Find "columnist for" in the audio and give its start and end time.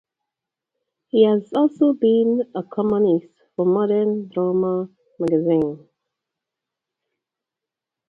2.63-3.67